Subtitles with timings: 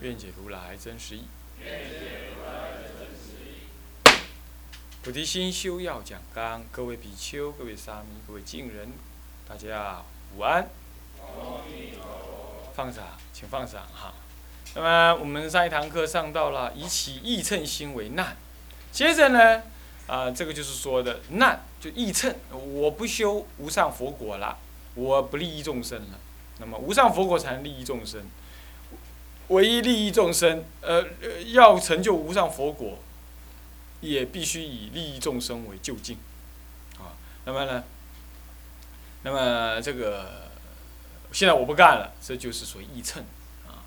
[0.00, 1.24] 愿解如来真实义。
[5.02, 8.88] 菩提心修要讲纲，各位比丘、各位沙弥、各位敬人，
[9.48, 10.02] 大家
[10.36, 10.68] 午安。
[12.74, 14.12] 放掌，请放掌哈。
[14.74, 18.36] 那么我们上一堂课上到了以起义称心为难，
[18.92, 19.62] 接着呢，
[20.06, 24.58] 啊，这个就是说的难就义称，我不修无上佛果了，
[24.94, 26.18] 我不利益众生了。
[26.58, 28.22] 那么无上佛果才能利益众生。
[29.48, 31.04] 唯一利益众生，呃，
[31.52, 32.98] 要成就无上佛果，
[34.00, 36.18] 也必须以利益众生为就近，
[36.98, 37.84] 啊，那么呢，
[39.22, 40.50] 那么这个
[41.32, 43.22] 现在我不干了，这就是属于义称，
[43.66, 43.86] 啊，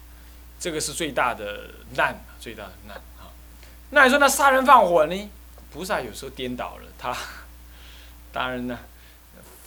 [0.60, 3.32] 这个是最大的难，最大的难啊。
[3.90, 5.30] 那你说那杀人放火呢？
[5.72, 7.16] 菩萨有时候颠倒了，他
[8.32, 8.80] 当然呢，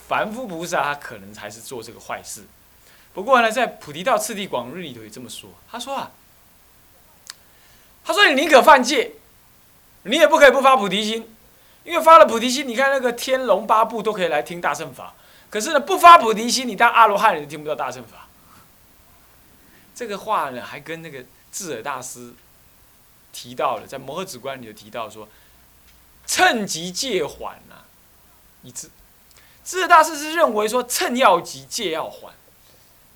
[0.08, 2.44] 凡夫菩萨他可能才是做这个坏事。
[3.14, 5.50] 不过呢，在《菩提道次第广论》里头也这么说。
[5.70, 6.10] 他说啊，
[8.04, 9.12] 他说你宁可犯戒，
[10.04, 11.34] 你也不可以不发菩提心，
[11.84, 15.14] 因为发了菩提心，你看那个天龙八部都可以来听大乘法。
[15.50, 18.26] 可是呢，不发菩提心，你当阿罗汉你都听不到大乘法。
[19.94, 22.32] 这个话呢，还跟那个智尔大师
[23.30, 25.28] 提到了，在《摩诃止观》里头提到说，
[26.26, 27.84] 趁机戒缓啊，
[28.62, 28.88] 一致。
[29.62, 32.32] 智尔大师是认为说，趁要急，戒要缓。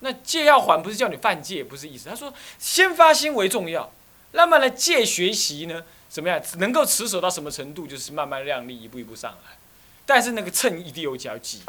[0.07, 2.09] 那戒要缓，不是叫你犯戒，不是意思。
[2.09, 3.93] 他说，先发心为重要。
[4.31, 6.41] 那么呢，戒学习呢，怎么样？
[6.59, 9.57] 能够持守到什么程度，就是慢慢量力，一步一步上来。
[10.07, 11.63] 但是那个秤一定有脚急。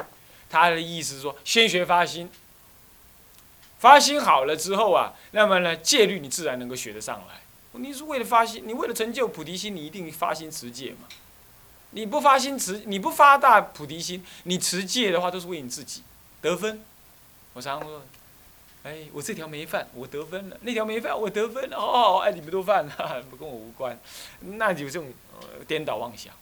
[0.50, 2.30] 他的意思是说，先学发心，
[3.80, 7.42] 发心好了之后啊，那么呢，戒律你自然能够学得上来。
[7.80, 11.08] 你是为了发心，你为了成就菩提心，你一定发心持戒嘛。
[11.92, 16.04] 你不发心持，你不发大菩提心，你持戒的话，都是为你自己
[16.42, 16.84] 得分。
[17.54, 18.04] 我常说。
[18.88, 21.76] 哎，我这条没犯，我得分了；那条没犯，我得分了。
[21.76, 24.00] 哦，哎，你们都犯了，不 跟我无关，
[24.40, 25.14] 那就这种
[25.68, 26.34] 颠倒妄想。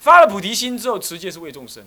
[0.00, 1.86] 发了菩提心之后，持戒是为众生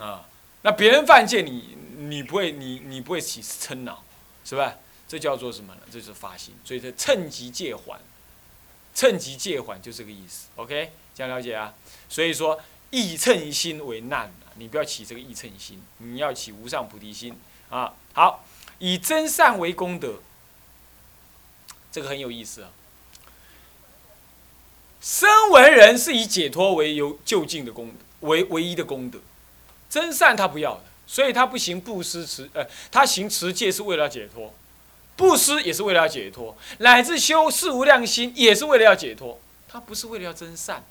[0.00, 0.26] 啊。
[0.62, 4.02] 那别人犯戒，你你不会，你你不会起嗔恼，
[4.46, 4.76] 是吧？
[5.06, 5.82] 这叫做什么呢？
[5.92, 8.00] 这是发心，所以这趁机戒缓，
[8.94, 10.46] 趁机戒缓就这个意思。
[10.56, 11.74] OK，这样了解啊？
[12.08, 12.58] 所以说，
[12.90, 17.38] 易称心为难你不要起这个易称心，你要起无上菩提心。
[17.70, 18.44] 啊，好，
[18.78, 20.20] 以真善为功德，
[21.90, 22.70] 这个很有意思啊。
[25.00, 29.18] 声闻人是以解脱为由就近的功德，为唯一的功德，
[29.90, 34.54] 真善他不要的，所以他不行布施持，呃，他行持戒是为了解脱，
[35.16, 39.38] 布施也是为了要解脱，乃至修四无量心也是为了要解脱，
[39.68, 40.82] 他不是为了要真善。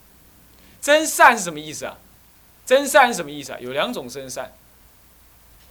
[0.80, 1.98] 真善是什么意思啊？
[2.66, 3.58] 真善是什么意思啊？
[3.58, 4.52] 有两种真善。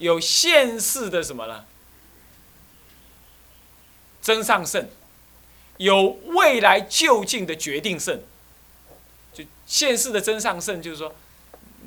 [0.03, 1.63] 有现世的什么呢？
[4.21, 4.85] 真上圣，
[5.77, 8.19] 有未来就近的决定胜。
[9.33, 11.15] 就现世的真上圣，就是说，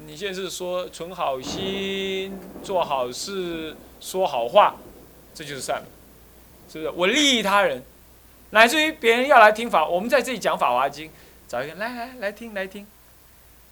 [0.07, 4.77] 你现在是说存好心、做好事、说好话，
[5.35, 5.83] 这就是善，
[6.73, 6.91] 是不是？
[6.93, 7.83] 我利益他人，
[8.49, 11.09] 乃至于别人要来听法，我们在这里讲《法华经》，
[11.47, 12.87] 找一个来来来听来听，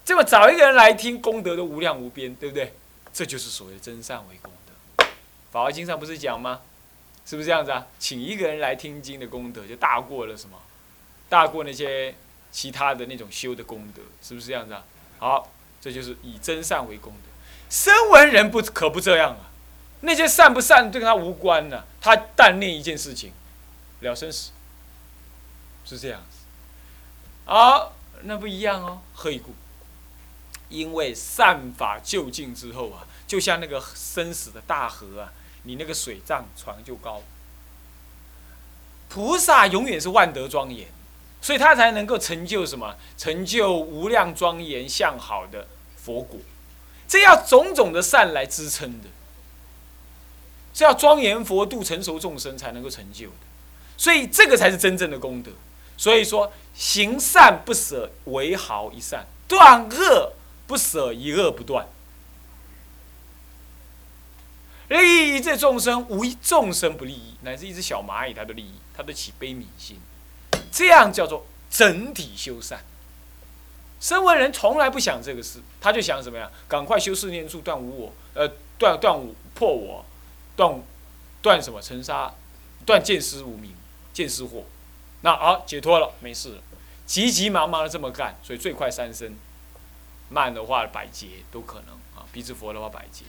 [0.04, 2.74] 这么找一个人来听，功德都无量无边，对不对？
[3.14, 5.04] 这就是所谓的真善为功德，
[5.52, 6.60] 《法华经》上不是讲吗？
[7.24, 7.86] 是不是这样子啊？
[7.98, 10.58] 请一个人来听经的功德就大过了什么？
[11.28, 12.14] 大过那些
[12.52, 14.84] 其他的那种修的功德，是不是这样子啊？
[15.18, 17.30] 好，这就是以真善为功德。
[17.70, 19.48] 声闻人不可不这样啊？
[20.00, 21.84] 那些善不善跟他无关呢？
[22.00, 23.32] 他但念一件事情，
[24.00, 24.50] 了生死，
[25.86, 26.38] 是这样子。
[27.46, 27.94] 好，
[28.24, 29.00] 那不一样哦。
[29.14, 29.54] 何以故？
[30.74, 35.32] 因为善法就近之后啊，就像那个生死的大河啊，
[35.62, 37.22] 你那个水涨船就高。
[39.08, 40.88] 菩萨永远是万德庄严，
[41.40, 42.96] 所以他才能够成就什么？
[43.16, 46.40] 成就无量庄严相好的佛果。
[47.06, 49.08] 这要种种的善来支撑的，
[50.74, 53.46] 是要庄严佛度成熟众生才能够成就的。
[53.96, 55.52] 所以这个才是真正的功德。
[55.96, 60.32] 所以说，行善不舍为毫一善，断恶。
[60.66, 61.86] 不舍一恶不断，
[64.88, 70.00] 利益这众生，无一众生不利益，乃至一只小蚂蚁它都利益，它都起悲悯心，
[70.72, 72.84] 这样叫做整体修善。
[74.00, 76.50] 身为人从来不想这个事，他就想什么呀？
[76.68, 78.46] 赶快修四念处，断无我，呃，
[78.78, 80.04] 断断无破我，
[80.54, 80.82] 断
[81.40, 82.34] 断什么尘沙，
[82.84, 83.74] 断见思无明，
[84.12, 84.64] 见思惑，
[85.22, 86.62] 那好解脱了，没事了，
[87.06, 89.34] 急急忙忙的这么干，所以最快三生，
[90.28, 93.24] 慢的话百劫都可能啊，鼻子佛的话百劫，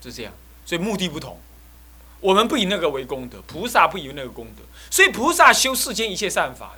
[0.00, 0.32] 就这样，
[0.66, 1.38] 所以目的不同，
[2.20, 6.76] 我们不以那个为功德，菩萨不以那个功德，所以菩萨修世间一切善法。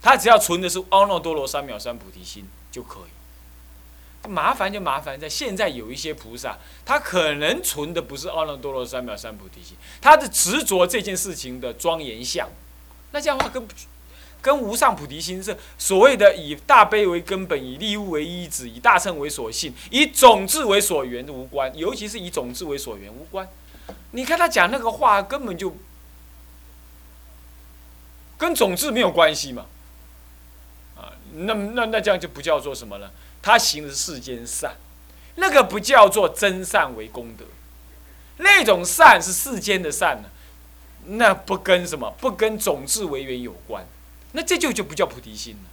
[0.00, 4.28] 他只要存的是阿耨多罗三藐三菩提心就可以。
[4.28, 12.48] 麻烦就麻烦在现在有一些菩萨，他可能存的不是阿耨多罗三藐三菩提心，他的执着这件事情的庄严相。
[13.10, 13.66] 那这样的话跟
[14.40, 21.76] 跟无上菩提心是所谓的以大悲为根本，以利物为依止，以大乘为所信，以种智为所缘无关。
[21.76, 23.48] 尤其是以种智为所缘无关。
[24.12, 25.76] 你看他讲那个话，根本就
[28.38, 29.66] 跟种智没有关系嘛。
[30.96, 33.12] 啊那那那这样就不叫做什么了？
[33.42, 34.76] 他行的是世间善，
[35.36, 37.44] 那个不叫做真善为功德。
[38.38, 40.28] 那种善是世间的善呢，
[41.06, 42.14] 那不跟什么？
[42.20, 43.84] 不跟种智为缘有关。
[44.32, 45.70] 那这就就不叫菩提心了。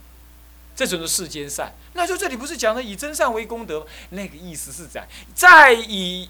[0.74, 1.74] 这种是世间善。
[1.94, 3.86] 那就这里不是讲的以真善为功德？
[4.10, 6.28] 那个意思是在在以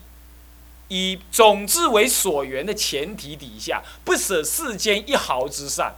[0.89, 5.97] 以种子为所缘的前提底下，不舍世间一毫之善，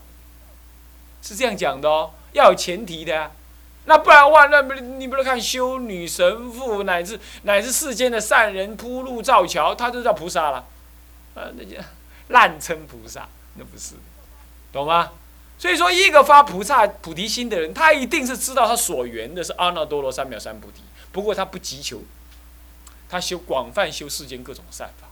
[1.21, 2.11] 是这样讲的哦。
[2.33, 3.31] 要有前提的呀，
[3.85, 10.65] 那不然的话，那不你不能看修女神父乃至乃至世间的善人铺路造桥，他都叫菩萨了，
[11.35, 11.79] 啊，那叫
[12.29, 13.95] 滥称菩萨，那不是，
[14.71, 15.11] 懂吗？
[15.59, 22.01] 所以说，一个发菩萨菩提心的人，他一定是知道他所缘的是阿耨多罗三藐三菩提，不过他不急求，
[23.09, 25.07] 他修广泛修世间各种善法，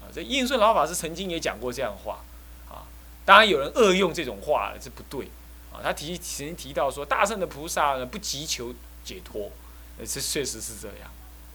[0.00, 2.24] 啊，这应顺老法师曾经也讲过这样的话。
[2.68, 2.88] 啊
[3.24, 5.26] 当然有人恶用这种话，这不对
[5.72, 5.78] 啊！
[5.80, 8.74] 他提曾经提到说，大圣的菩萨呢不急求
[9.04, 9.52] 解脱，
[9.96, 11.08] 呃，这确实是这样，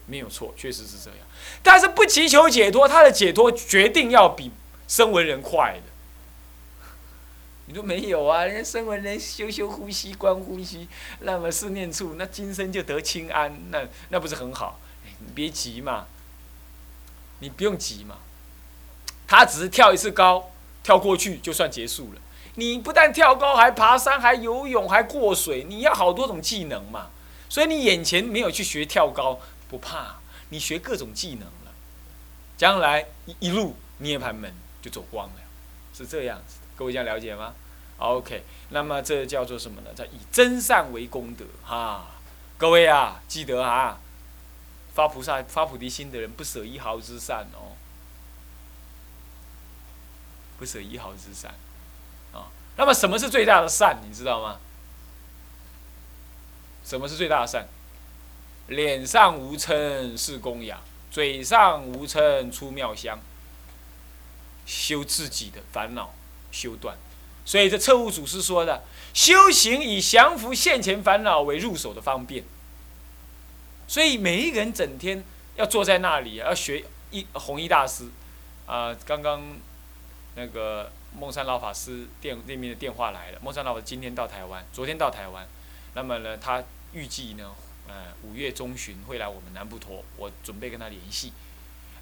[0.06, 1.18] 没有错，确实是这样。
[1.62, 4.50] 但是不急求解脱，他的解脱决定要比
[4.86, 5.87] 声闻人快的。
[7.68, 8.44] 你说没有啊？
[8.44, 10.88] 人家声闻人修修呼吸、观呼吸，
[11.20, 14.80] 那么四念处，那今生就得清安，那那不是很好？
[15.20, 16.06] 你别急嘛，
[17.40, 18.16] 你不用急嘛，
[19.26, 20.50] 他只是跳一次高。
[20.80, 22.20] 跳过去就算结束了。
[22.54, 27.10] 你不但跳高，还爬山，还游泳，还过水，你要好多种技能嘛。
[27.50, 29.38] 所以你眼前没有去学跳高，
[29.68, 31.74] 不怕，你学各种技能了，
[32.56, 34.50] 将来一一路涅盘门
[34.80, 35.40] 就走光了，
[35.92, 36.56] 是这样子。
[36.78, 37.52] 各位这样了解吗
[37.96, 39.92] ？OK，那么这叫做什么呢？
[39.96, 42.06] 叫以真善为功德哈。
[42.56, 43.98] 各位啊，记得啊，
[44.94, 47.74] 发菩萨发菩提心的人不舍一毫之善哦。
[50.56, 51.52] 不舍一毫之善，
[52.32, 52.46] 啊，
[52.76, 53.98] 那么什么是最大的善？
[54.08, 54.60] 你知道吗？
[56.84, 57.66] 什么是最大的善？
[58.68, 60.80] 脸上无嗔是供养，
[61.10, 63.18] 嘴上无嗔出妙香，
[64.66, 66.12] 修自己的烦恼，
[66.50, 66.96] 修断。
[67.44, 68.84] 所以这彻悟祖师说的，
[69.14, 72.44] 修行以降服现前烦恼为入手的方便。
[73.86, 75.24] 所以每一个人整天
[75.56, 78.08] 要坐在那里，要学一弘一大师，
[78.66, 79.42] 啊，刚刚。
[80.34, 83.40] 那个孟山老法师电那边的电话来了。
[83.42, 85.44] 孟山老法师今天到台湾，昨天到台湾。
[85.94, 86.62] 那么呢，他
[86.92, 87.52] 预计呢，
[87.88, 91.32] 呃，五月中旬会来我们南部陀，我准备跟他联系。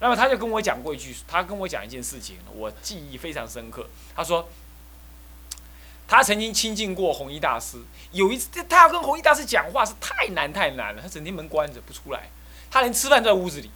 [0.00, 3.88] 那么他就跟我讲过一句，他跟我讲一件事情，我记忆非常深刻。
[4.15, 4.49] 他说，
[6.07, 7.79] 他曾经亲近过弘一大师，
[8.12, 12.31] 有一次他要跟弘一大师讲话是太难太难了，他整天门关着不出来，
[12.71, 13.71] 他连吃饭都在屋子里，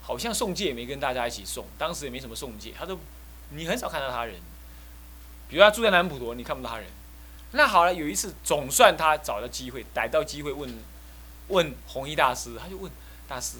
[0.00, 2.98] 好像送戒也没跟大家一起送，当时也没什么送戒，他都。
[3.54, 4.36] 你很少看到他人，
[5.46, 6.86] 比如他住在南普陀，你看不到他人。
[7.50, 10.74] 那好了，有一次总算他找到机会，逮到机会问，
[11.48, 12.90] 问弘一大师，他就问
[13.28, 13.58] 大师：“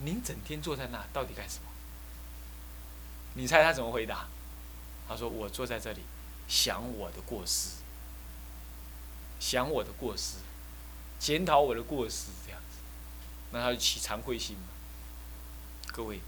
[0.00, 1.70] 您整天坐在那，到底干什么？”
[3.34, 4.28] 你猜他怎么回答？
[5.08, 6.02] 他说：“我坐在这里，
[6.48, 7.76] 想我的过失，
[9.38, 10.36] 想我的过失，
[11.18, 12.78] 检讨我的过失，这样子，
[13.52, 14.68] 那他就起惭愧心嘛。”
[15.92, 16.20] 各位。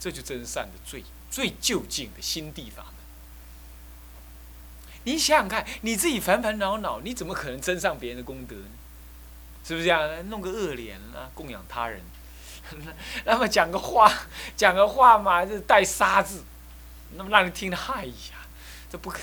[0.00, 2.94] 这就真善的最最就近的心地法门。
[5.02, 8.70] 你想想看，你自己烦烦恼恼，你怎么可能增上别人的功德呢？
[9.64, 10.30] 是不是这样？
[10.30, 12.00] 弄个恶脸啊，供养他人，
[13.24, 14.12] 那么讲个话，
[14.56, 16.44] 讲个话嘛，就带杀字，
[17.16, 18.46] 那么让人听了，嗨呀，
[18.90, 19.18] 这不可，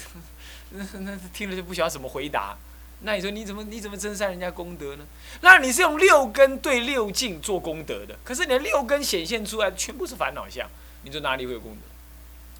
[0.72, 2.58] 那那听了就不晓得怎么回答，
[3.02, 5.06] 那你说你怎么你怎么增善人家功德呢？
[5.42, 10.70] 那你是用六根对六境做功德的，可是你的六根显现出来全部是烦恼相，
[11.04, 11.82] 你说哪里会有功德？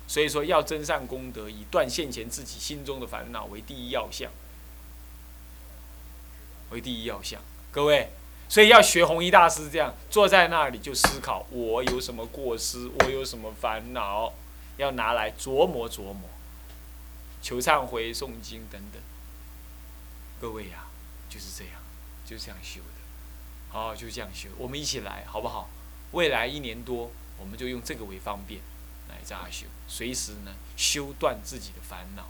[0.08, 4.30] 所以说要增善功德，以断现前自己心中的烦恼为第一要项，
[6.70, 7.42] 为第一要项。
[7.72, 8.12] 各位，
[8.48, 12.90] 所以要学弘一大师这样坐在那里就思考：我有什么过失？
[13.00, 14.34] 我有什么烦恼？
[14.78, 16.30] 要拿来琢磨琢磨，
[17.42, 19.02] 求忏悔、诵经等等。
[20.42, 20.88] 各位呀，
[21.30, 21.82] 就是这样，
[22.26, 24.50] 就这样修的，好，就这样修。
[24.58, 25.70] 我们一起来，好不好？
[26.12, 27.10] 未来一年多，
[27.40, 28.60] 我们就用这个为方便
[29.08, 32.28] 来这样修，随时呢修断自己的烦恼。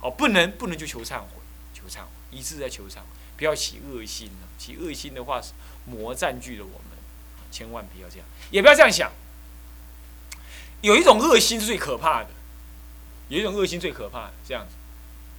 [0.00, 1.42] 哦，不能不能就求忏悔，
[1.74, 3.06] 求忏悔，一直在求忏悔，
[3.40, 4.48] 不要起恶心了。
[4.58, 5.52] 起恶心的话，是
[5.86, 6.98] 魔占据了我们，
[7.50, 9.10] 千万不要这样，也不要这样想。
[10.82, 12.28] 有一种恶心是最可怕的，
[13.28, 14.74] 有一种恶心最可怕的，这样子。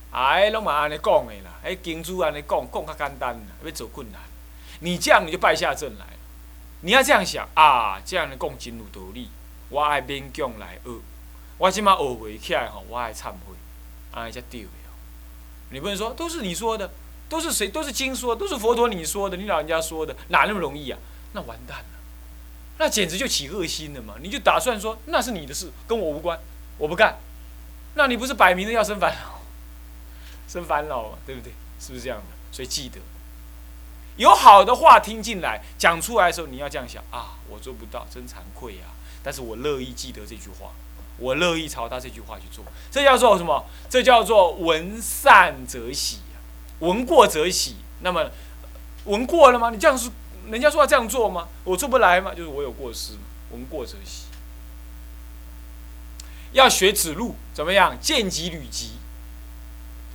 [0.10, 4.20] 哎，拢嘛安尼讲的啦，哎，经主安尼讲，讲较简单啦，要走困难。
[4.80, 6.20] 你这样你就败下阵来了。
[6.82, 9.30] 你要这样想啊，这样的讲真有道理。
[9.70, 11.00] 我爱勉强来学，
[11.60, 13.56] 我即马学会起来吼，我爱忏悔，
[14.12, 14.70] 安尼才对哦。
[15.70, 16.92] 你不能说都是你说的，
[17.32, 17.70] 都是谁？
[17.70, 21.00] 都是经说，都是佛陀你说的，你老人家说的，哪那么容易啊？
[21.32, 21.86] 那完蛋了，
[22.78, 24.16] 那简直就起恶心了嘛！
[24.22, 26.38] 你就打算说那是你的事，跟我无关，
[26.78, 27.20] 我不干。
[27.94, 29.40] 那你不是摆明了要生烦恼？
[30.46, 31.54] 生烦恼嘛，对不对？
[31.80, 32.26] 是不是这样的？
[32.52, 33.00] 所以记得，
[34.18, 38.88] 有好的话听进来，讲出来的时候，你要这样想啊，我做不到，真惭愧呀。
[39.24, 40.72] 但是我乐意记得这句话，
[41.18, 42.66] 我乐意朝他这句话去做。
[42.92, 43.66] 这叫做什么？
[43.90, 46.18] 这叫做闻善则喜，
[46.82, 47.78] 闻过则喜。
[48.02, 48.30] 那么
[49.06, 49.72] 闻过了吗？
[49.72, 50.12] 你这样是
[50.50, 51.48] 人家说要这样做吗？
[51.64, 52.34] 我做不来吗？
[52.36, 53.20] 就是我有过失嘛。
[53.52, 54.28] 闻过则喜，
[56.54, 57.98] 要学指路，怎么样？
[58.00, 58.92] 见机履机。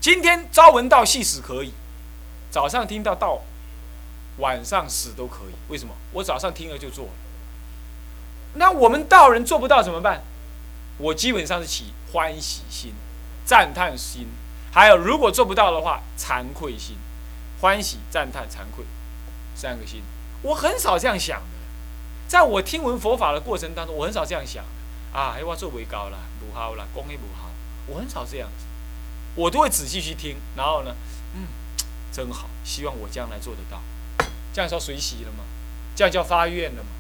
[0.01, 1.73] 今天朝闻道，夕死可以。
[2.51, 3.43] 早上听到道，
[4.39, 5.55] 晚上死都可以。
[5.69, 5.93] 为什么？
[6.13, 7.11] 我早上听了就做了。
[8.55, 10.23] 那我们道人做不到怎么办？
[10.97, 12.95] 我基本上是起欢喜心、
[13.45, 14.29] 赞叹心，
[14.77, 16.99] 还有如果做不到的话，惭愧心。
[17.63, 18.85] 欢喜、赞叹、惭愧，
[19.55, 20.03] 三个心。
[20.43, 21.57] 我很少这样想的。
[22.29, 25.19] 在我听闻佛法的过程当中，我很少这样想的。
[25.19, 27.49] 啊，哎，我做为高了，不好了，功力不好，
[27.87, 28.67] 我很少这样子。
[29.35, 30.95] 我都会仔细去听，然后呢，
[31.35, 31.47] 嗯，
[32.13, 33.81] 真好，希望我将来做得到。
[34.53, 35.45] 这样说随喜了吗？
[35.95, 36.91] 这样叫发愿了吗？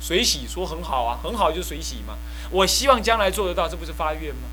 [0.00, 2.16] 随喜说很好啊，很好就随喜嘛。
[2.50, 4.48] 我希望将来做得到，这不是发愿吗？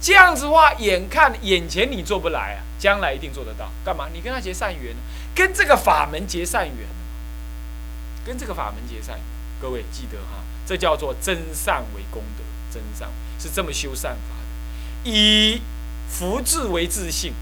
[0.00, 3.70] 这样子的话，眼看眼前你做不来啊，将来一定做得到。
[3.84, 4.08] 干嘛？
[4.12, 4.94] 你跟他结善缘，
[5.34, 6.88] 跟这个法门结善缘，
[8.24, 9.24] 跟这个法门结善缘。
[9.60, 14.36] 各位记得哈，这叫做真善为功德，真善是这么修善法
[15.04, 15.60] 的，以。
[16.12, 17.32] 福智为自信，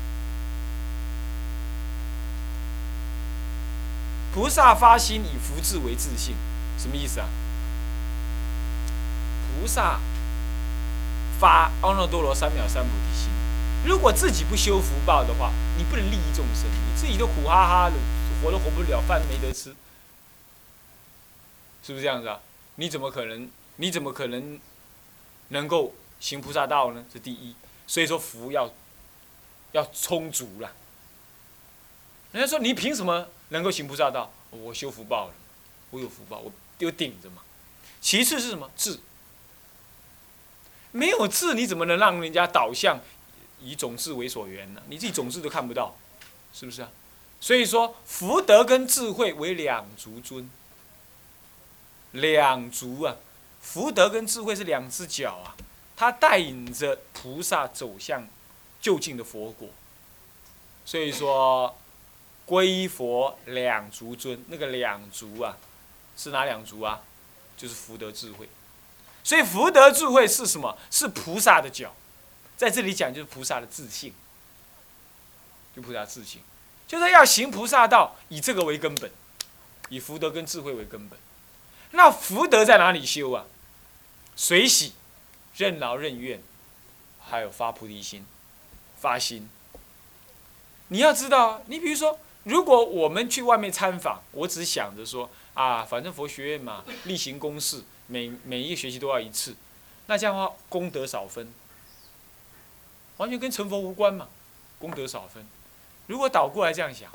[4.35, 6.37] 菩萨发心以福智为自信，
[6.77, 7.27] 什么意思啊？
[9.59, 10.01] 菩萨
[11.39, 13.31] 发阿耨多罗三藐三菩提心，
[13.87, 17.95] 如果自己不修福报的话，你不能利益众生，你自己都苦哈哈的，
[18.43, 19.75] 活都活不了，饭没得吃，
[21.83, 22.41] 是不是这样子啊？
[22.75, 23.49] 你怎么可能？
[23.77, 24.59] 你怎么可能
[25.51, 27.05] 能够行菩萨道呢？
[27.13, 27.55] 这第一。
[27.87, 28.73] 所以说福要
[29.73, 30.73] 要充足了。
[32.33, 34.33] 人家说你凭什么能够行菩萨道？
[34.51, 35.35] 我修福报了，
[35.91, 37.43] 我有福报，我有顶着嘛。
[38.01, 38.99] 其次是什么智？
[40.93, 43.01] 没有智，你怎么能让人家导向
[43.61, 44.83] 以种智为所缘呢？
[44.89, 45.97] 你自己种智都看不到，
[46.53, 46.91] 是不是啊？
[47.41, 50.51] 所以说福德跟智慧为两足尊，
[52.13, 53.17] 两足啊，
[53.61, 55.55] 福德跟智慧是两只脚啊。
[55.97, 58.27] 它带领着菩萨走向
[58.81, 59.69] 就近的佛果，
[60.85, 61.77] 所以说
[62.47, 65.57] 归佛两足尊，那个两足啊，
[66.17, 67.03] 是哪两足啊？
[67.57, 68.49] 就是福德智慧。
[69.23, 70.77] 所以福德智慧是什么？
[70.91, 71.95] 是菩萨的脚，
[72.57, 74.15] 在这里讲就是菩萨的自信，
[75.75, 76.43] 就菩萨自信，
[76.87, 79.11] 就是要行菩萨道，以这个为根本，
[79.89, 81.19] 以福德跟智慧为根本。
[81.91, 83.45] 那福德在哪里修啊？
[84.37, 84.93] 随喜。
[85.57, 86.41] 任劳任怨，
[87.19, 88.25] 还有发菩提心，
[89.01, 89.51] 发心。
[90.87, 99.55] 你要知道，你比如说，如果我们去外面参访，我只想着说啊，反正佛学院嘛，例行公事，每每一个学期都要一次，
[100.07, 101.53] 那这样的话功德少分，
[103.19, 104.29] 完全跟成佛无关嘛，
[104.79, 105.47] 功德少分。
[106.07, 107.13] 如果倒过来这样想，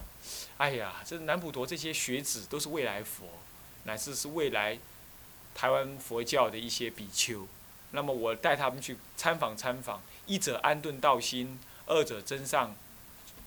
[0.57, 3.25] 哎呀，这南普陀这些学子都是未来佛，
[3.85, 4.77] 乃至是未来
[5.55, 7.47] 台湾佛教的一些比丘。
[7.91, 12.75] 那么我带他们去参访参访，一者安顿道心，二者增上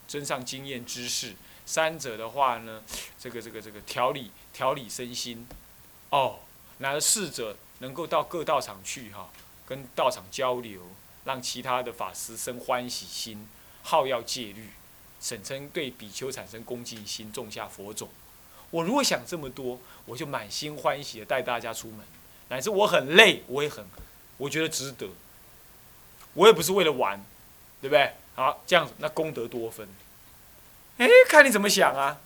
[0.09, 1.35] 增上经验知识；
[1.65, 2.83] 三者的话呢，
[3.19, 5.47] 这个这个这个调理调理身心。
[6.11, 6.41] 哦，
[6.79, 9.31] 那四者能够到各道场去哈，
[9.67, 10.83] 跟道场交流，
[11.25, 13.49] 让其他的法师生欢喜心，
[13.83, 14.71] 好要戒律，
[15.21, 18.09] 省称对比丘产生恭敬心，种下佛种。
[18.71, 22.01] 我如果想这么多，我就满心欢喜的带大家出门，
[22.49, 23.85] 乃至我很累，我也很，
[24.37, 25.09] 我觉得值得。
[26.35, 27.25] 我也不是为了玩，
[27.81, 28.13] 对不对？
[28.35, 29.89] 好，这样子那功德多分。
[30.99, 32.21] 哎，看你怎么想啊，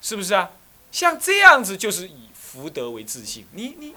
[0.00, 0.50] 是不是啊？
[0.92, 3.44] 像这样子就是以福德为自信。
[3.52, 3.94] 你你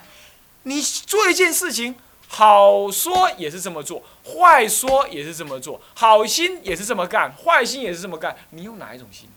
[0.64, 1.96] 你做一件事情，
[2.28, 8.36] 好说也是这么做，坏说也是这么做，好心也是这么干，坏心也是这么干。
[8.50, 9.30] 你用哪一种心？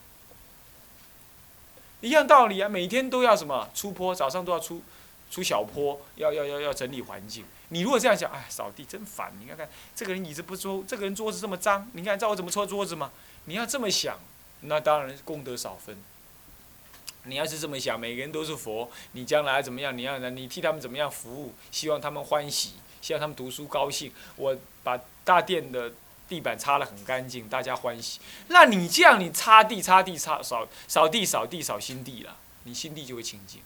[2.00, 4.82] 一样道理啊，每天都要什么出坡，早上都要出
[5.30, 7.44] 出小坡，要要要要整理环境。
[7.68, 9.32] 你如果这样想，哎，扫地真烦。
[9.40, 13.12] 你看看这个人椅子不收，这个人桌子这么脏，你看照我怎么搓桌子吗？
[13.44, 14.18] 你要这么想，
[14.62, 15.96] 那当然功德少分。
[17.24, 19.96] 你要是这么想，每个人都是佛，你将来怎么样？
[19.96, 21.54] 你要你替他们怎么样服务？
[21.70, 24.12] 希望他们欢喜，希望他们读书高兴。
[24.36, 25.92] 我把大殿的。
[26.28, 28.18] 地板擦得很干净，大家欢喜。
[28.48, 33.60] 那你这样，你擦地、擦地、擦扫扫地、扫地、扫心地了，你心地就会清净，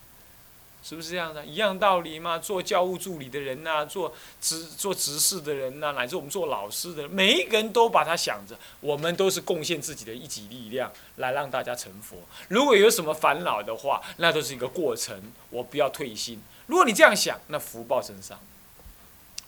[0.88, 1.45] 是不是这样的？
[1.45, 2.38] 一样道理嘛。
[2.38, 12.19] 做教务助理的人呐，做执做执事的人呐，乃至我们做老师的，每一个人都把他想着，我们都是贡献自己的一己力量来让大家成佛。
[12.47, 16.40] 如果有什么烦恼的话，那都是一个过程，我不要退心。
[16.66, 18.38] 如果你这样想，那福报增上，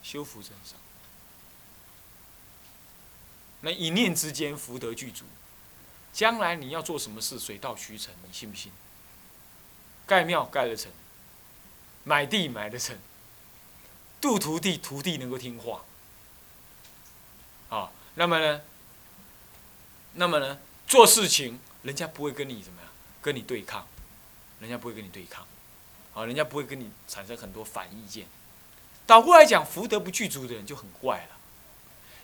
[0.02, 0.76] 修福增上。
[3.61, 5.25] 那一念之间福德具足，
[6.12, 8.73] 将来你要做什么事，水到渠成，你信不信？
[10.04, 10.90] 盖庙盖得成，
[12.08, 12.96] 买地买得成，
[14.18, 15.84] 度徒弟徒弟能够听话，
[17.68, 18.62] 啊，那么呢？
[20.14, 20.58] 那么呢？
[20.86, 23.86] 做事情人家不会跟你怎么样，跟你对抗，
[24.61, 25.46] 人家不会跟你对抗，
[26.14, 28.26] 啊，人家不会跟你产生很多反意见。
[29.06, 31.37] 倒过来讲，福德不具足的人就很怪了。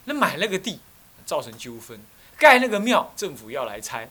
[0.07, 0.81] 那买那个地。
[1.27, 1.99] 造成纠纷，
[2.37, 4.11] 盖那个庙，政府要来拆，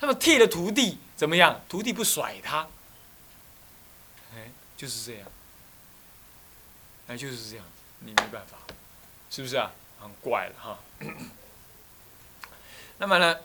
[0.00, 1.60] 那么替了徒弟怎么样？
[1.68, 2.66] 徒弟不甩他，
[4.80, 5.28] 就是这样，
[7.06, 7.66] 那就是这样，
[7.98, 8.56] 你没办法，
[9.28, 9.70] 是不是啊？
[10.00, 10.78] 很怪了哈。
[12.96, 13.36] 那么呢，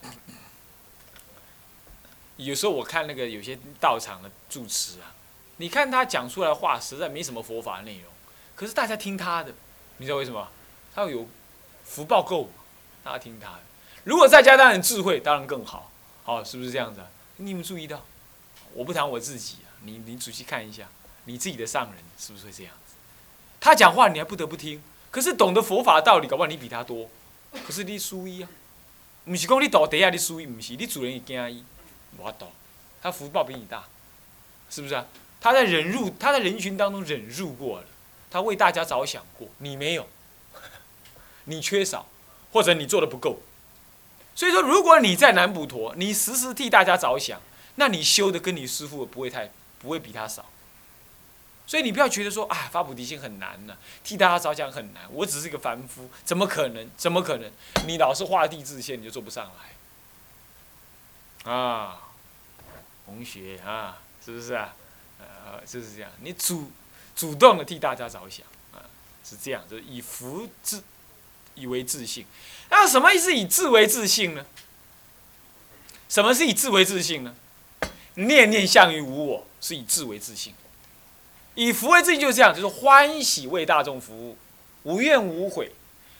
[2.37, 5.13] 有时候我看那个有些道场的住持啊，
[5.57, 8.09] 你看他讲出来话，实在没什么佛法内容，
[8.55, 9.53] 可是大家听他的，
[9.97, 10.47] 你知道为什么？
[10.93, 11.27] 他有
[11.83, 12.49] 福报够。
[13.03, 13.59] 大家听他的，
[14.05, 15.91] 如果再加上点智慧，当然更好，
[16.23, 17.01] 好，是不是这样子？
[17.35, 18.03] 你有没有注意到？
[18.73, 20.87] 我不谈我自己啊，你你仔细看一下，
[21.25, 22.73] 你自己的上人是不是会这样？
[23.59, 27.09] 他讲话你还不得不听，可是懂得佛法道理，搞不好你比他多。
[27.65, 28.49] 可是你输一啊，
[29.25, 31.63] 不是讲你倒地下你输伊，不是你主人也惊伊，
[32.17, 32.51] 我倒，
[33.01, 33.83] 他福报比你大，
[34.69, 35.05] 是不是啊？
[35.41, 37.85] 他在忍辱，他在人群当中忍辱过了，
[38.31, 40.07] 他为大家着想过，你没有，
[41.45, 42.07] 你缺少。
[42.51, 43.41] 或者你做的不够，
[44.33, 47.41] 所以说，如果你在南普陀，你时时替大家着想，
[47.75, 50.45] 那你修的跟你师傅不会太不会比他少。
[51.67, 55.03] 所以你不要觉得说啊，发菩提心很难呢，替大家着想很难。
[55.11, 56.89] 我只是一个凡夫，怎么可能？
[56.95, 57.51] 怎么可能？
[57.87, 59.51] 你老是画地自限，你就做不上
[61.45, 61.51] 来。
[61.51, 62.01] 啊，
[63.05, 64.75] 同学啊，是不是啊？
[65.19, 66.71] 呃，就是这样，你主
[67.15, 68.83] 主动的替大家着想啊，
[69.23, 70.83] 是这样，就是以福自。
[71.57, 72.25] 以为自信，
[72.69, 73.33] 那什么意思？
[73.33, 74.45] 以自为自信呢？
[76.09, 77.33] 什么是以自为自信呢？
[78.15, 80.53] 念念向于无我，是以自为自信。
[81.55, 84.37] 以福为自信就是这样，就是欢喜为大众服务，
[84.83, 85.71] 无怨无悔。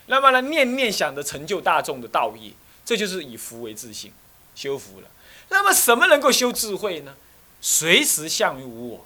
[0.08, 2.52] 那么呢，念念想着成就大众的道业，
[2.84, 4.12] 这就是以福为自信，
[4.56, 5.08] 修福了。
[5.50, 7.15] 那么什么能够修智慧呢？
[7.62, 9.06] 随时向于无我，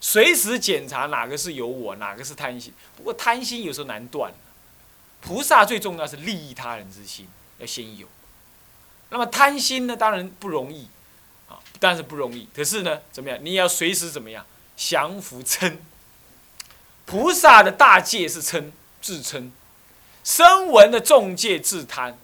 [0.00, 2.72] 随时检查哪个是有我，哪个是贪心。
[2.96, 4.32] 不过贪心有时候难断。
[5.20, 8.08] 菩萨最重要是利益他人之心要先有，
[9.10, 9.96] 那么贪心呢？
[9.96, 10.88] 当然不容易，
[11.48, 12.48] 啊，但是不容易。
[12.52, 13.38] 可是呢，怎么样？
[13.40, 14.44] 你也要随时怎么样
[14.90, 15.76] 降服嗔。
[17.06, 19.50] 菩萨的大戒是嗔，自嗔；
[20.24, 22.18] 声闻的重戒自贪。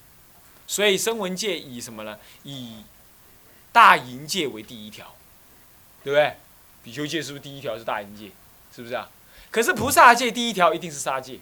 [0.67, 2.19] 所以声闻戒以什么呢？
[2.43, 2.85] 以
[3.73, 5.15] 大淫戒为第一条，
[6.03, 6.37] 对不对？
[6.83, 8.31] 比丘戒是不是第一条是大淫戒？
[8.75, 9.09] 是不是啊？
[9.51, 11.41] 可是菩萨戒第一条一定是杀戒。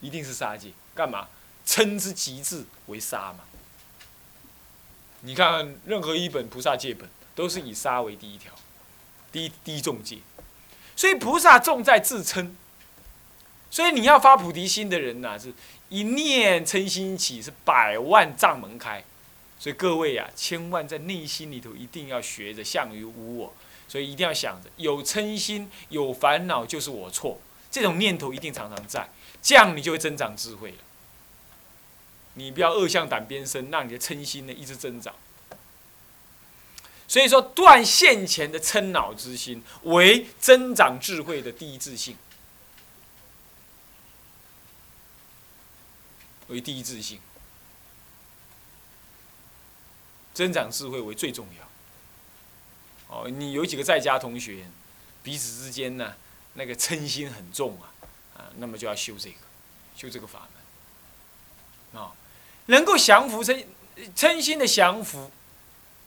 [0.00, 1.28] 一定是杀戒，干嘛？
[1.66, 3.40] 称之极致为杀嘛。
[5.22, 8.52] 你看，任何一本菩萨戒本，都是以杀为第一条，
[9.32, 10.18] 低低重戒。
[10.96, 12.56] 所以菩萨重在自称。
[13.70, 15.52] 所以你要发菩提心的人呐，是
[15.90, 19.04] 一念嗔心起，是百万障门开。
[19.58, 23.52] 所以各位呀，千万在内心里头一定要学着向于无我，
[23.86, 29.08] 所以一定要想着有嗔心、有烦恼就是我错，这种念头一定常常在，
[29.42, 30.78] 这样你就会增长智慧了。
[32.34, 35.14] 你不要恶向胆边生，让你的嗔心呢一直增长。
[37.08, 42.16] 所以说，断现前的嗔恼之心，为增长智慧的第一自信，
[46.48, 47.18] 为第一自信。
[50.34, 53.16] 增长智慧为最重要。
[53.16, 54.66] 哦，你有几个在家同学，
[55.22, 56.14] 彼此之间呢，
[56.54, 57.90] 那个嗔心很重啊，
[58.36, 59.38] 啊，那么就要修这个，
[59.96, 60.46] 修这个法
[61.92, 62.02] 门。
[62.02, 62.12] 啊，
[62.66, 63.64] 能够降服嗔
[64.14, 65.32] 嗔心的降服，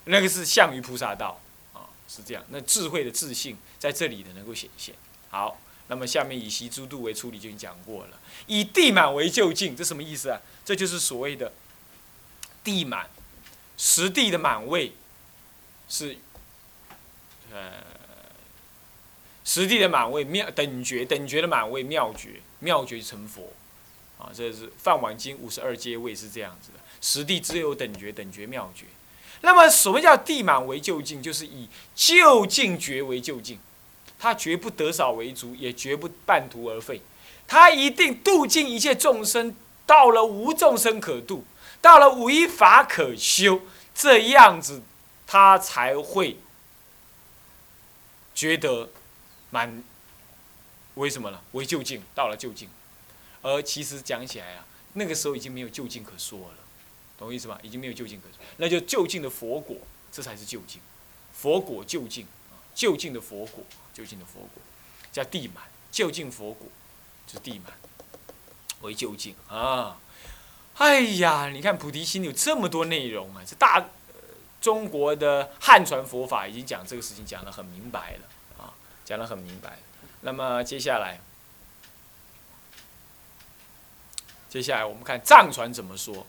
[0.06, 1.40] 那个是向于菩萨道，
[1.74, 2.44] 啊，是这样。
[2.50, 4.96] 那智慧的自信在这里的能够显现。
[5.30, 10.40] 好，那么下面以习诸度为处理就已经讲过了，以地满为就近，这什么意思啊？
[10.66, 11.52] 这就是所谓的
[12.64, 13.10] 地满。
[13.78, 14.94] 实地的满位
[15.90, 16.16] 是，
[17.52, 17.84] 呃，
[19.44, 23.52] 实地的满位妙等觉等觉的满位妙觉妙觉成佛，
[24.20, 26.80] 啊，这是《梵网经》五十二阶位是这样子的。
[27.02, 28.86] 实地只有等觉等觉妙觉，
[29.42, 31.22] 那么什么叫地满为就近？
[31.22, 33.60] 就是以就近觉为就近，
[34.18, 37.02] 他绝不得少为足，也绝不半途而废，
[37.48, 41.46] 他一定度尽一切众生，到了无众生可度。
[41.82, 43.62] 到了无一法可修，
[43.96, 44.84] 这样子，
[45.26, 46.38] 他才会
[48.36, 48.92] 觉得
[49.50, 49.84] 满。
[50.94, 51.42] 为什么呢？
[51.54, 52.70] 为就近，到了就近，
[53.42, 56.58] 而其实讲起来啊，那个时候已经没有就近可说了，
[57.22, 57.60] 懂我意思吧？
[57.62, 59.78] 已经没有就近可说，那就就近的佛果，
[60.12, 60.82] 这才是就近，
[61.32, 64.64] 佛果就近啊，就近的佛果，就近的佛果，
[65.12, 66.68] 叫地满，就近佛果，
[67.32, 67.74] 是地满，
[68.82, 70.00] 为就近啊。
[70.78, 73.44] 哎呀，你看菩提心有这么多内容啊！
[73.46, 73.86] 这大
[74.60, 78.74] 中国的汉传佛法已经讲这个事情讲得很明白了啊，
[79.06, 79.78] 讲得很明白。
[80.22, 81.22] 那么接下来，
[84.50, 86.26] 接下来我们看藏传怎么说。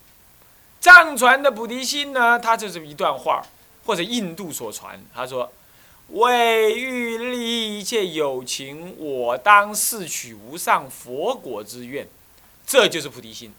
[0.82, 3.42] 藏传的菩提心呢，它就是一段话，
[3.86, 5.50] 或者印度所传，他说
[6.10, 12.08] ：“为欲利益一切有情，我当誓取无上佛果之愿。”
[12.66, 13.54] 这就是菩提心。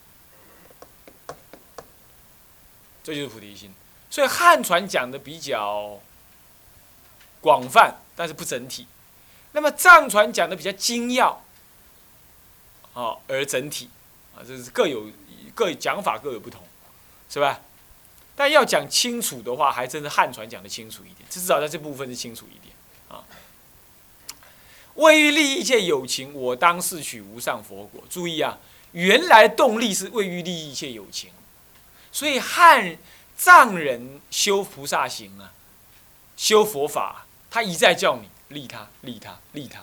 [3.02, 3.70] 这就是菩提心，
[4.08, 6.00] 所以汉传讲的比较
[7.40, 8.86] 广泛，但是不整体；
[9.52, 11.42] 那么藏传讲的比较精要，
[12.94, 13.90] 啊，而整体，
[14.34, 15.06] 啊，这是各有
[15.54, 16.62] 各讲法各有不同，
[17.28, 17.60] 是吧？
[18.36, 22.74] 但要讲清楚的话，还真是汉传讲的清楚一点，至少在这部分是清楚一点
[23.08, 23.22] 啊。
[24.94, 28.02] 为欲利益一切有情，我当誓取无上佛果。
[28.10, 28.58] 注意啊，
[28.90, 31.30] 原来动力是为欲利益一切有情。
[32.10, 32.96] 所以汉
[33.36, 35.52] 藏人修菩萨行啊，
[36.36, 39.82] 修佛法，他一再叫你利他、利他、利他，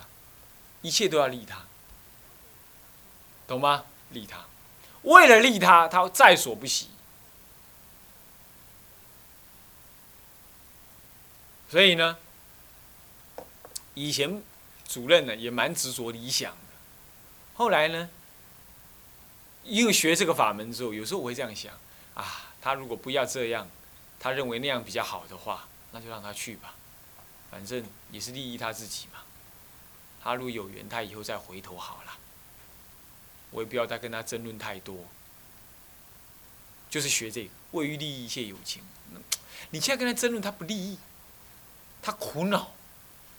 [0.82, 1.64] 一切都要利他，
[3.46, 3.84] 懂吗？
[4.10, 4.44] 利他，
[5.02, 6.88] 为了利他，他在所不惜。
[11.72, 12.18] 所以呢，
[13.94, 14.42] 以前
[14.86, 16.58] 主任呢也蛮执着理想的，
[17.54, 18.10] 后来呢，
[19.64, 21.72] 因为学这个法门之后，有时候我会这样想。
[22.12, 23.66] 啊，他如果不要这样，
[24.20, 26.74] 他认为那样比较好的话，那就让他去吧，
[27.50, 29.20] 反正也是利益他自己嘛。
[30.22, 32.12] 他如果有缘，他以后再回头好了。
[33.50, 35.06] 我也不要再跟他争论太多，
[36.90, 38.82] 就是学这个，为于利益一切有情。
[39.70, 40.98] 你现在跟他争论，他不利益，
[42.02, 42.72] 他苦恼。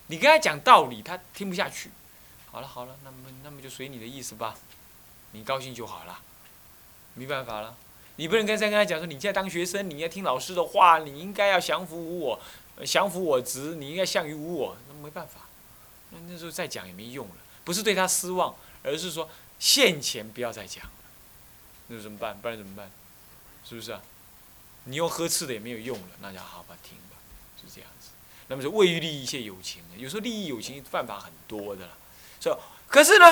[0.08, 1.92] 你跟他讲道理，他听不下去。
[2.52, 4.56] 好了好了，那么那么就随你的意思吧，
[5.32, 6.20] 你高兴就好了，
[7.14, 7.76] 没办法了。
[8.18, 12.40] 你不能跟再跟他讲说，你现在当学生，你应该听老师的话，你应该要降服无我，
[12.86, 14.78] 降服我执，你应该向于无我。
[14.88, 15.42] 那没办法，
[16.12, 17.36] 那那时候再讲也没用了。
[17.64, 20.92] 不是对他失望，而是说现前不要再讲了。
[21.88, 22.38] 那怎么办？
[22.40, 22.92] 不然怎么办？
[23.66, 24.02] 是不是啊？
[24.84, 27.18] 你用呵斥的也没有用了，那就好吧，听吧，
[27.60, 28.03] 是这样子。
[28.48, 31.92] 那么是为欲利益一切有情有时候利益有情办法很多的了，
[32.40, 32.56] 是？
[32.88, 33.26] 可是呢，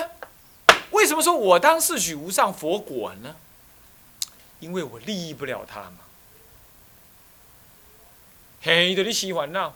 [0.91, 3.35] 为什么说我当世取无上佛果呢？
[4.59, 5.97] 因为我利益不了他嘛，
[8.61, 9.73] 嘿，着你喜烦恼，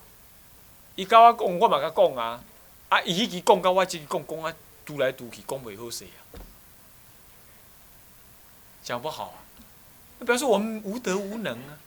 [0.96, 2.44] 伊跟我讲，我嘛甲讲啊，
[2.90, 4.54] 啊，伊迄支讲甲我即支讲讲啊，
[4.86, 6.38] 拄来拄去，讲袂好势啊，
[8.84, 9.42] 讲不好啊，
[10.20, 11.80] 那表示我们无德无能啊，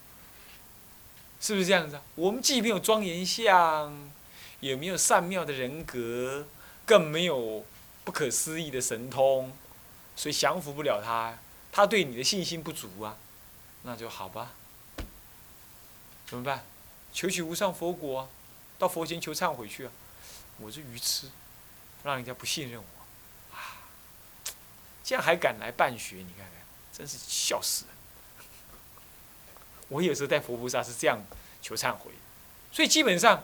[1.40, 2.02] 是不是这样子啊？
[2.14, 4.10] 我们既没有庄严相，
[4.60, 6.46] 也没有善妙的人格，
[6.84, 7.64] 更没有
[8.04, 9.52] 不可思议的神通，
[10.16, 11.38] 所以降服不了他。
[11.70, 13.16] 他对你的信心不足啊，
[13.82, 14.52] 那就好吧，
[16.26, 16.64] 怎么办？
[17.12, 18.28] 求取无上佛果，
[18.78, 19.92] 到佛前求忏悔去啊！
[20.58, 21.28] 我是愚痴，
[22.02, 23.86] 让人家不信任我，啊，
[25.04, 26.16] 这样还敢来办学？
[26.16, 26.52] 你看看，
[26.92, 27.94] 真是笑死人！
[29.88, 31.22] 我有时候带佛菩萨是这样
[31.60, 32.10] 求忏悔，
[32.70, 33.42] 所以基本上，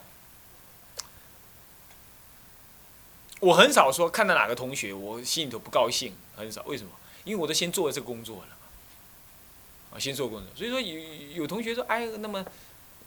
[3.40, 6.62] 我很少说看到哪个同学我心里头不高兴，很少。
[6.64, 6.90] 为什么？
[7.24, 10.46] 因为我都先做了这个工作了嘛，啊，先做工作。
[10.54, 12.44] 所以说有有同学说，哎，那么。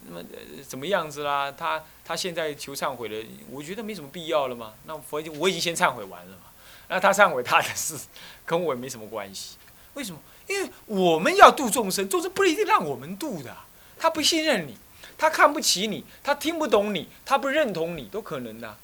[0.06, 1.50] 那么呃，怎么样子啦？
[1.50, 4.74] 他他现在求忏悔了，我觉得没什么必要了嘛。
[4.84, 6.44] 那佛经我已经先忏悔完了嘛。
[6.86, 7.98] 那他忏悔他的事，
[8.46, 9.56] 跟我也没什么关系。
[9.94, 10.20] 为什么？
[10.48, 13.56] 因为我们要度众生，众生不一定让我们度的。
[13.98, 14.76] 他不信任你，
[15.16, 18.76] 他看不起你，他听不懂你，他不认同你，都可能的。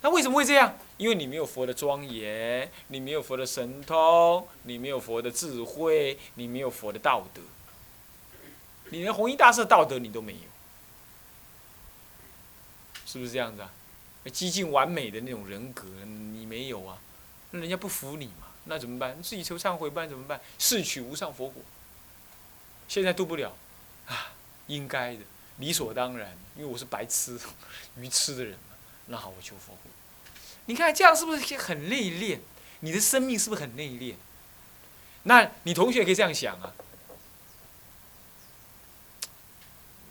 [0.00, 0.78] 那为什么会这样？
[0.96, 7.40] 因为你没有佛的庄严，你没有佛的神通，你没有佛的智慧，你没有佛的道德。
[8.90, 10.40] 你连弘一大师的道德你都没有，
[13.04, 13.70] 是不是这样子啊？
[14.32, 16.98] 激进完美的那种人格你没有啊？
[17.50, 18.47] 那人家不服你嘛？
[18.68, 19.20] 那怎么办？
[19.22, 20.40] 自己求忏悔，不然怎么办？
[20.58, 21.62] 誓取无上佛果。
[22.86, 23.54] 现在渡不了，
[24.06, 24.32] 啊，
[24.66, 25.22] 应该的，
[25.56, 27.38] 理所当然，因为我是白痴、
[27.96, 28.76] 愚痴的人嘛。
[29.06, 29.90] 那好，我求佛果。
[30.66, 32.38] 你看这样是不是很内敛？
[32.80, 34.14] 你的生命是不是很内敛？
[35.24, 36.72] 那你同学可以这样想啊。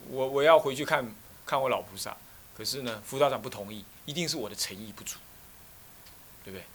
[0.09, 1.05] 我我要回去看
[1.45, 2.15] 看我老菩萨，
[2.55, 5.17] 可是呢，辅导长不同意，一定是我的诚意不足，
[6.43, 6.65] 对不对？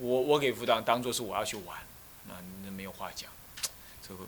[0.00, 1.78] 我我给辅导当做是我要去玩，
[2.28, 3.30] 那那没有话讲，
[4.06, 4.24] 这个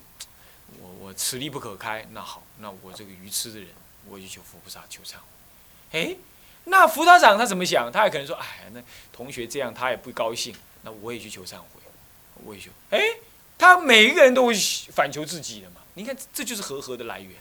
[0.81, 3.69] 我我此力不可开，那好，那我这个愚痴的人，
[4.09, 5.99] 我就求佛菩萨求忏悔。
[5.99, 6.17] 哎，
[6.65, 7.91] 那辅导长他怎么想？
[7.93, 8.81] 他也可能说，哎，那
[9.13, 11.81] 同学这样他也不高兴，那我也去求忏悔，
[12.45, 12.71] 我也求。
[12.91, 13.01] 哎，
[13.59, 14.55] 他每一个人都会
[14.93, 15.81] 反求自己的嘛？
[15.95, 17.33] 你看，这就是和合的来源。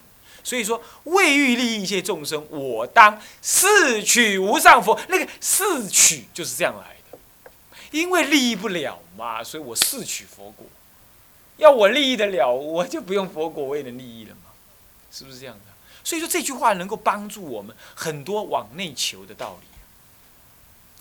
[0.43, 4.99] 所以说，为欲利益一切众生，我当四取无上佛。
[5.07, 6.97] 那个四取就是这样来，
[7.91, 10.65] 因为利益不了嘛，所以我四取佛果。
[11.57, 14.51] 要我利益得了，我就不用佛果，我也能利益了嘛，
[15.11, 15.65] 是不是这样的？
[16.03, 19.67] 所以说这句话能够帮助我们很多往内求的道理，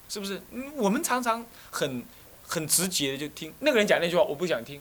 [0.08, 0.42] 是不是？
[0.50, 2.04] 嗯，我们常常很
[2.46, 4.78] 很直接的就听那个人讲那句话，我不想听；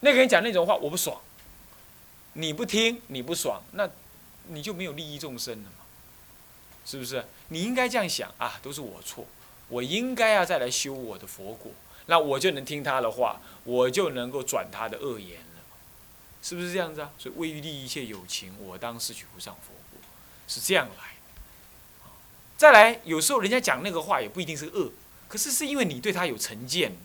[0.00, 1.18] 那个人讲那种话，我不爽。
[2.34, 3.88] 你不听，你不爽，那
[4.48, 5.86] 你就没有利益众生了嘛？
[6.84, 7.24] 是不是？
[7.48, 9.24] 你应该这样想啊，都是我错，
[9.68, 11.72] 我应该要再来修我的佛果，
[12.06, 15.62] 那我就能听他的话，我就能够转他的恶言了，
[16.42, 17.10] 是不是这样子啊？
[17.18, 20.00] 所以为利益一切有情，我当是取不上佛果，
[20.46, 22.20] 是这样来的。
[22.56, 24.92] 再来，有时候人家讲那个话也不一定是恶，
[25.28, 26.96] 可是是因为你对他有成见了，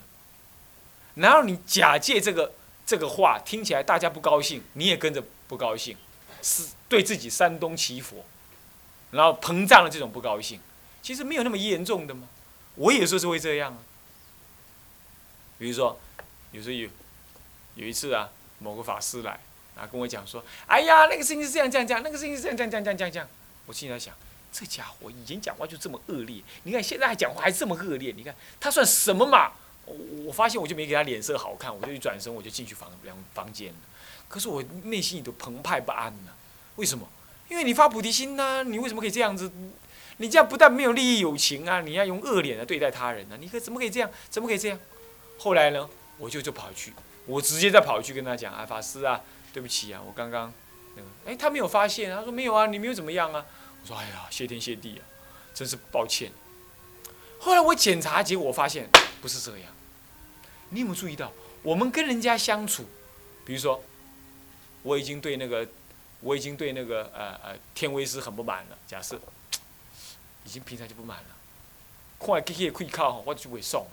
[1.15, 2.53] 然后你假借这个。
[2.89, 5.95] 这个话听起来大家不高兴，你也跟着不高兴，
[6.41, 8.25] 是对自己煽东起火，
[9.11, 10.59] 然后膨胀了这种不高兴，
[10.99, 12.27] 其实没有那么严重的嘛。
[12.75, 13.79] 我有时候是会这样啊。
[15.57, 15.99] 比如说，
[16.51, 16.89] 有时候有
[17.75, 18.29] 有一次啊，
[18.59, 19.39] 某个法师来，
[19.75, 23.27] 然后跟我讲说：“哎呀，那个事情是这样这样这样，那个事情是这样这样这样这样这样。”
[23.67, 24.15] 我心里在想，
[24.51, 29.51] 这家伙以前讲话就这么恶劣，你看现在还讲话还这么恶劣，你看他算什么嘛？
[30.25, 33.79] 我发现我就没给他脸色好看，我就一转身我就进去房两房间了。
[34.27, 36.31] 可是我内心里头澎湃不安呢。
[36.77, 37.07] 为什么？
[37.49, 39.51] 因为你发菩提心呐，你为什么可以这样子？
[40.19, 43.37] 你这样不但没有利益友情啊，你要用恶脸来对待他人呢？
[43.39, 44.11] 你可怎么可以这样？
[44.29, 44.77] 怎么可以这样？
[45.37, 46.93] 后来呢，我就就跑去，
[47.25, 49.21] 我直接再跑去跟他讲啊，法师啊，
[49.53, 50.53] 对不起啊，我刚刚
[50.95, 53.45] 那个，哎，他没有发现，他说没有啊，你没有怎么样啊？
[53.81, 55.01] 我说哎呀，谢天谢地啊，
[55.53, 56.31] 真是抱歉。
[57.39, 58.89] 后来我检查结果，我发现
[59.21, 59.71] 不是这样。
[60.71, 61.31] 你有没有注意到，
[61.63, 62.85] 我们跟人家相处，
[63.45, 63.81] 比如说，
[64.83, 65.65] 我已经对那个，
[66.19, 68.77] 我已经对那个呃呃天威师很不满了。
[68.85, 69.17] 假设，
[70.45, 71.35] 已经平常就不满了，
[72.19, 73.85] 看来给给可以靠我就袂爽。